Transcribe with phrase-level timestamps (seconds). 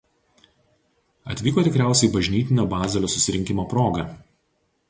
[1.33, 4.09] Atvyko tikriausiai bažnytinio Bazelio susirinkimo proga.